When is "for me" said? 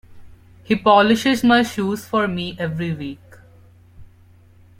2.05-2.55